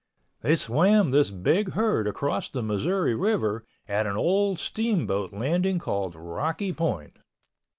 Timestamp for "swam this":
0.55-1.29